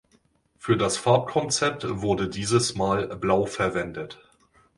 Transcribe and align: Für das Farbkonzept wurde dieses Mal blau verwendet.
Für 0.57 0.77
das 0.77 0.97
Farbkonzept 0.97 1.85
wurde 1.87 2.27
dieses 2.27 2.73
Mal 2.73 3.05
blau 3.17 3.45
verwendet. 3.45 4.17